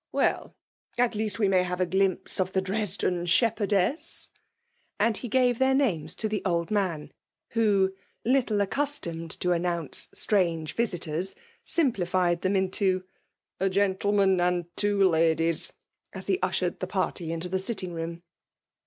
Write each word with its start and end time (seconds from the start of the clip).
"Welt,— 0.11 0.55
at 1.05 1.13
least 1.13 1.37
we 1.37 1.47
may 1.47 1.61
hare 1.61 1.79
a 1.83 1.85
glimpse 1.85 2.39
of 2.39 2.53
the 2.53 2.61
Dresden 2.63 3.27
shepherdess?" 3.27 4.31
And 4.99 5.15
he 5.15 5.29
gvre 5.29 5.55
their 5.55 5.75
names 5.75 6.15
to 6.15 6.27
the 6.27 6.41
old 6.43 6.71
man, 6.71 7.13
who, 7.49 7.93
little 8.25 8.57
accms 8.57 8.99
tomed 8.99 9.29
to 9.41 9.51
announce 9.51 10.07
strange 10.11 10.75
vicdt^B, 10.75 11.35
simpUfied 11.63 12.41
them 12.41 12.55
into 12.55 13.03
"a 13.59 13.69
gentleman 13.69 14.41
and 14.41 14.65
two 14.75 14.97
ladies/' 15.07 15.71
as 16.13 16.25
he 16.25 16.39
ushered 16.41 16.79
the 16.79 16.87
party 16.87 17.31
into 17.31 17.47
the 17.47 17.59
sitting 17.59 17.93
room. 17.93 18.23